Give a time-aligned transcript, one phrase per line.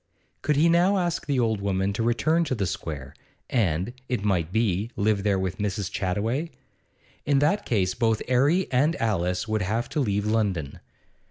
[0.41, 3.13] Could he now ask the old woman to return to the Square,
[3.51, 5.91] and, it might be, live there with Mrs.
[5.91, 6.49] Chattaway?
[7.23, 10.79] In that case both 'Arry and Alice would have to leave London.